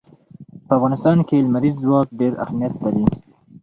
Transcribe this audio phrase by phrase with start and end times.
[0.65, 3.05] په افغانستان کې لمریز ځواک ډېر اهمیت لري.